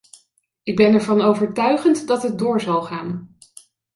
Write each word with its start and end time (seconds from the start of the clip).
Ik 0.63 0.75
ben 0.75 0.93
ervan 0.93 1.21
overtuigend 1.21 2.07
dat 2.07 2.21
het 2.21 2.29
zal 2.29 2.39
doorgaan. 2.39 3.37